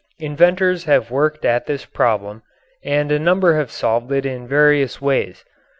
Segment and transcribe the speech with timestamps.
[0.17, 2.41] Inventors have worked at this problem,
[2.83, 5.45] and a number have solved it in various ways.